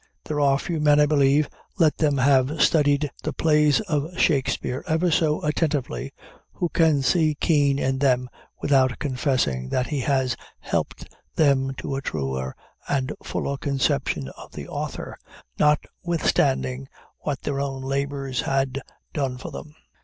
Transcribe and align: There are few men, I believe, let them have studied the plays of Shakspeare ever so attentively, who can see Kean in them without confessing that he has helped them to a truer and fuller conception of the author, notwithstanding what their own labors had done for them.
There 0.23 0.39
are 0.39 0.57
few 0.57 0.79
men, 0.79 0.99
I 0.99 1.05
believe, 1.05 1.47
let 1.77 1.97
them 1.99 2.17
have 2.17 2.59
studied 2.59 3.11
the 3.21 3.33
plays 3.33 3.81
of 3.81 4.17
Shakspeare 4.19 4.83
ever 4.87 5.11
so 5.11 5.43
attentively, 5.45 6.11
who 6.53 6.69
can 6.69 7.03
see 7.03 7.35
Kean 7.35 7.77
in 7.77 7.99
them 7.99 8.27
without 8.61 8.97
confessing 8.97 9.69
that 9.69 9.85
he 9.85 9.99
has 9.99 10.35
helped 10.59 11.07
them 11.35 11.75
to 11.75 11.95
a 11.95 12.01
truer 12.01 12.55
and 12.89 13.13
fuller 13.21 13.57
conception 13.57 14.29
of 14.29 14.53
the 14.53 14.67
author, 14.67 15.19
notwithstanding 15.59 16.87
what 17.19 17.43
their 17.43 17.59
own 17.61 17.83
labors 17.83 18.41
had 18.41 18.81
done 19.13 19.37
for 19.37 19.51
them. 19.51 19.75